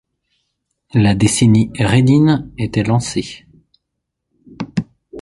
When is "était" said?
2.57-2.81